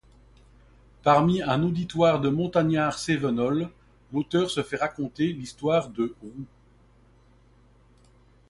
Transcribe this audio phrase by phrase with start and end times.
[1.03, 3.69] Parmi un auditoire de montagnards cévenols,
[4.11, 6.45] l’auteur se fait raconter l’histoire de Roux.